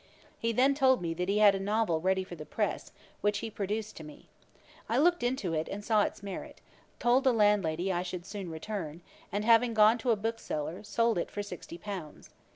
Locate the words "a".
1.53-1.59, 10.09-10.15